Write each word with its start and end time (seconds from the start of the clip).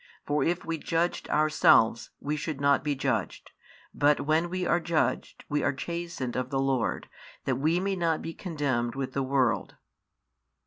For 0.25 0.43
if 0.43 0.65
we 0.65 0.79
judged 0.79 1.29
ourselves, 1.29 2.09
we 2.19 2.35
should 2.35 2.59
not 2.59 2.83
be 2.83 2.95
judged. 2.95 3.51
But 3.93 4.21
when 4.21 4.49
we 4.49 4.65
are 4.65 4.79
judged, 4.79 5.43
we 5.47 5.61
are 5.61 5.71
chastened 5.73 6.35
of 6.35 6.49
the 6.49 6.59
Lord, 6.59 7.07
that 7.45 7.57
we 7.57 7.79
may 7.79 7.95
not 7.95 8.19
be 8.23 8.33
condemned 8.33 8.95
with 8.95 9.13
the 9.13 9.21
world. 9.21 9.75